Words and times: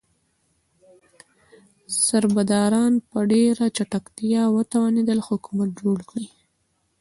سربداران 2.05 2.93
په 3.09 3.19
ډیره 3.31 3.65
چټکتیا 3.75 4.43
وتوانیدل 4.55 5.19
حکومت 5.27 5.69
جوړ 5.81 5.97
کړي. 6.09 6.27